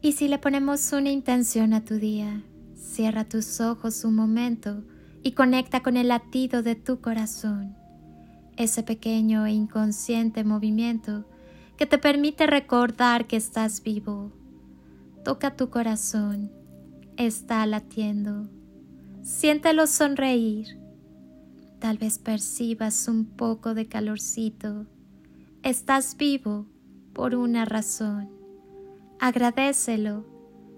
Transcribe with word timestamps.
Y 0.00 0.12
si 0.12 0.28
le 0.28 0.38
ponemos 0.38 0.92
una 0.92 1.10
intención 1.10 1.74
a 1.74 1.84
tu 1.84 1.94
día, 1.94 2.44
cierra 2.76 3.28
tus 3.28 3.60
ojos 3.60 4.04
un 4.04 4.14
momento 4.14 4.84
y 5.24 5.32
conecta 5.32 5.82
con 5.82 5.96
el 5.96 6.08
latido 6.08 6.62
de 6.62 6.76
tu 6.76 7.00
corazón, 7.00 7.76
ese 8.56 8.84
pequeño 8.84 9.44
e 9.44 9.52
inconsciente 9.52 10.44
movimiento 10.44 11.24
que 11.76 11.86
te 11.86 11.98
permite 11.98 12.46
recordar 12.46 13.26
que 13.26 13.36
estás 13.36 13.82
vivo. 13.82 14.32
Toca 15.24 15.56
tu 15.56 15.68
corazón, 15.68 16.52
está 17.16 17.66
latiendo. 17.66 18.48
Siéntelo 19.22 19.88
sonreír. 19.88 20.78
Tal 21.80 21.98
vez 21.98 22.18
percibas 22.18 23.08
un 23.08 23.24
poco 23.24 23.74
de 23.74 23.86
calorcito. 23.86 24.86
Estás 25.62 26.16
vivo 26.16 26.66
por 27.12 27.34
una 27.34 27.64
razón. 27.64 28.37
Agradecelo 29.20 30.24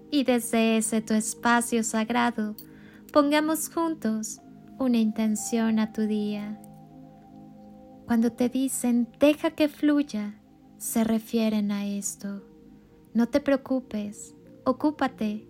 y 0.09 0.23
desde 0.23 0.77
ese 0.77 1.01
tu 1.01 1.13
espacio 1.13 1.83
sagrado 1.83 2.55
pongamos 3.13 3.69
juntos 3.69 4.41
una 4.79 4.97
intención 4.97 5.77
a 5.77 5.93
tu 5.93 6.01
día. 6.01 6.59
Cuando 8.07 8.31
te 8.31 8.49
dicen 8.49 9.07
deja 9.19 9.51
que 9.51 9.67
fluya, 9.67 10.41
se 10.77 11.03
refieren 11.03 11.71
a 11.71 11.85
esto. 11.85 12.41
No 13.13 13.27
te 13.27 13.41
preocupes, 13.41 14.33
ocúpate, 14.65 15.47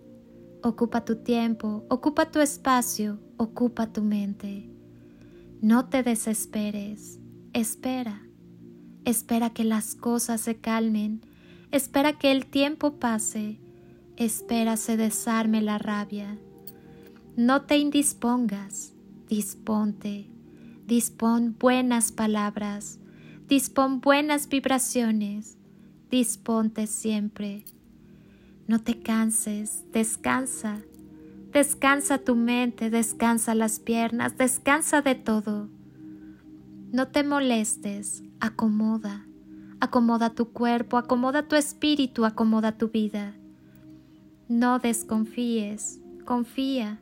ocupa 0.61 1.05
tu 1.05 1.15
tiempo, 1.15 1.85
ocupa 1.89 2.29
tu 2.29 2.39
espacio, 2.39 3.19
ocupa 3.37 3.93
tu 3.93 4.03
mente. 4.03 4.69
No 5.61 5.87
te 5.87 6.03
desesperes, 6.03 7.21
espera, 7.53 8.21
espera 9.05 9.51
que 9.51 9.63
las 9.63 9.95
cosas 9.95 10.41
se 10.41 10.57
calmen, 10.57 11.21
espera 11.71 12.13
que 12.13 12.31
el 12.31 12.45
tiempo 12.45 12.99
pase, 12.99 13.59
espera 14.17 14.77
se 14.77 14.97
desarme 14.97 15.61
la 15.61 15.77
rabia. 15.77 16.37
No 17.35 17.63
te 17.63 17.77
indispongas, 17.77 18.93
disponte, 19.29 20.27
dispón 20.85 21.55
buenas 21.57 22.11
palabras, 22.11 22.99
dispón 23.47 24.01
buenas 24.01 24.49
vibraciones, 24.49 25.57
disponte 26.09 26.87
siempre. 26.87 27.63
No 28.67 28.79
te 28.79 29.01
canses, 29.01 29.85
descansa, 29.91 30.81
descansa 31.51 32.17
tu 32.17 32.35
mente, 32.35 32.89
descansa 32.89 33.55
las 33.55 33.79
piernas, 33.79 34.37
descansa 34.37 35.01
de 35.01 35.15
todo. 35.15 35.69
No 36.91 37.07
te 37.07 37.23
molestes, 37.23 38.23
acomoda, 38.41 39.25
acomoda 39.81 40.29
tu 40.29 40.51
cuerpo, 40.51 40.97
acomoda 40.97 41.47
tu 41.47 41.55
espíritu, 41.55 42.23
acomoda 42.23 42.77
tu 42.77 42.89
vida. 42.89 43.35
No 44.47 44.79
desconfíes, 44.79 45.99
confía, 46.23 47.01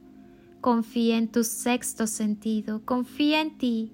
confía 0.61 1.17
en 1.17 1.27
tu 1.27 1.43
sexto 1.43 2.07
sentido, 2.07 2.81
confía 2.85 3.41
en 3.41 3.57
ti. 3.57 3.91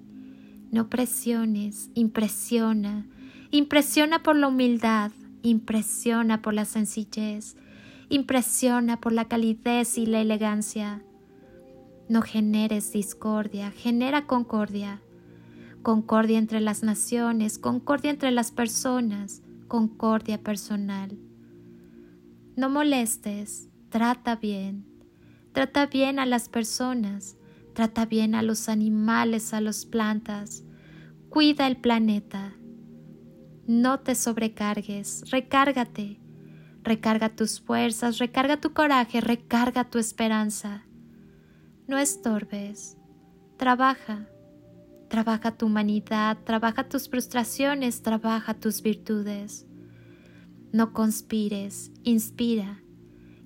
No 0.70 0.88
presiones, 0.88 1.90
impresiona, 1.94 3.06
impresiona 3.50 4.22
por 4.22 4.36
la 4.36 4.48
humildad, 4.48 5.10
impresiona 5.42 6.40
por 6.40 6.54
la 6.54 6.64
sencillez, 6.64 7.56
impresiona 8.08 9.00
por 9.00 9.12
la 9.12 9.26
calidez 9.26 9.98
y 9.98 10.06
la 10.06 10.20
elegancia. 10.20 11.02
No 12.08 12.22
generes 12.22 12.92
discordia, 12.92 13.72
genera 13.72 14.26
concordia. 14.26 15.00
Concordia 15.86 16.38
entre 16.38 16.58
las 16.58 16.82
naciones, 16.82 17.60
concordia 17.60 18.10
entre 18.10 18.32
las 18.32 18.50
personas, 18.50 19.44
concordia 19.68 20.42
personal. 20.42 21.16
No 22.56 22.68
molestes, 22.68 23.68
trata 23.88 24.34
bien. 24.34 24.84
Trata 25.52 25.86
bien 25.86 26.18
a 26.18 26.26
las 26.26 26.48
personas, 26.48 27.36
trata 27.72 28.04
bien 28.04 28.34
a 28.34 28.42
los 28.42 28.68
animales, 28.68 29.54
a 29.54 29.60
las 29.60 29.86
plantas. 29.86 30.64
Cuida 31.28 31.68
el 31.68 31.76
planeta. 31.76 32.52
No 33.68 34.00
te 34.00 34.16
sobrecargues, 34.16 35.30
recárgate. 35.30 36.18
Recarga 36.82 37.28
tus 37.28 37.60
fuerzas, 37.60 38.18
recarga 38.18 38.60
tu 38.60 38.72
coraje, 38.72 39.20
recarga 39.20 39.88
tu 39.88 40.00
esperanza. 40.00 40.84
No 41.86 41.96
estorbes. 41.96 42.96
Trabaja. 43.56 44.26
Trabaja 45.08 45.56
tu 45.56 45.66
humanidad, 45.66 46.38
trabaja 46.44 46.88
tus 46.88 47.08
frustraciones, 47.08 48.02
trabaja 48.02 48.54
tus 48.54 48.82
virtudes. 48.82 49.66
No 50.72 50.92
conspires, 50.92 51.92
inspira. 52.02 52.82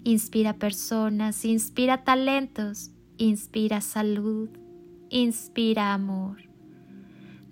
Inspira 0.03 0.55
personas, 0.55 1.45
inspira 1.45 2.05
talentos, 2.05 2.91
inspira 3.19 3.83
salud, 3.83 4.49
inspira 5.11 5.93
amor. 5.93 6.39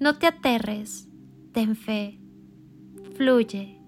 No 0.01 0.17
te 0.17 0.27
aterres, 0.27 1.09
ten 1.53 1.77
fe, 1.77 2.19
fluye. 3.17 3.79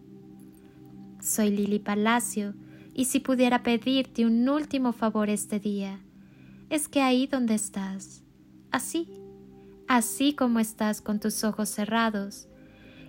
Soy 1.20 1.50
Lili 1.50 1.78
Palacio 1.78 2.54
y 2.92 3.06
si 3.06 3.20
pudiera 3.20 3.62
pedirte 3.62 4.26
un 4.26 4.46
último 4.48 4.92
favor 4.92 5.30
este 5.30 5.58
día, 5.58 6.00
es 6.68 6.88
que 6.88 7.00
ahí 7.00 7.26
donde 7.26 7.54
estás, 7.54 8.22
así, 8.70 9.08
así 9.90 10.34
como 10.34 10.60
estás 10.60 11.00
con 11.00 11.18
tus 11.18 11.42
ojos 11.42 11.68
cerrados, 11.68 12.46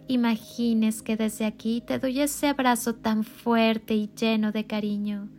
imagines 0.07 1.03
que 1.03 1.15
desde 1.15 1.45
aquí 1.45 1.83
te 1.85 1.99
doy 1.99 2.21
ese 2.21 2.47
abrazo 2.47 2.95
tan 2.95 3.23
fuerte 3.23 3.93
y 3.93 4.09
lleno 4.19 4.51
de 4.51 4.65
cariño, 4.65 5.29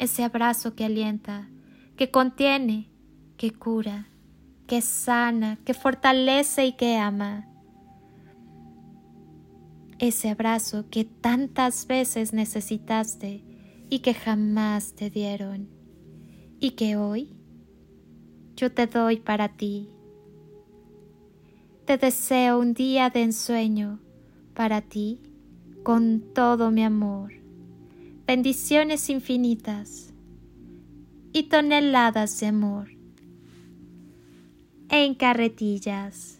ese 0.00 0.24
abrazo 0.24 0.74
que 0.74 0.84
alienta, 0.84 1.48
que 1.96 2.10
contiene, 2.10 2.90
que 3.36 3.52
cura, 3.52 4.08
que 4.66 4.80
sana, 4.80 5.60
que 5.64 5.74
fortalece 5.74 6.66
y 6.66 6.72
que 6.72 6.96
ama. 6.96 7.48
Ese 10.00 10.28
abrazo 10.28 10.86
que 10.90 11.04
tantas 11.04 11.86
veces 11.86 12.32
necesitaste 12.32 13.44
y 13.88 14.00
que 14.00 14.12
jamás 14.12 14.96
te 14.96 15.08
dieron 15.08 15.68
y 16.58 16.72
que 16.72 16.96
hoy 16.96 17.36
yo 18.56 18.72
te 18.72 18.88
doy 18.88 19.18
para 19.18 19.50
ti 19.50 19.92
te 21.88 21.96
deseo 21.96 22.58
un 22.58 22.74
día 22.74 23.08
de 23.08 23.22
ensueño 23.22 23.98
para 24.52 24.82
ti 24.82 25.22
con 25.82 26.20
todo 26.34 26.70
mi 26.70 26.84
amor. 26.84 27.32
Bendiciones 28.26 29.08
infinitas 29.08 30.12
y 31.32 31.44
toneladas 31.44 32.38
de 32.40 32.48
amor 32.48 32.90
en 34.90 35.14
carretillas. 35.14 36.37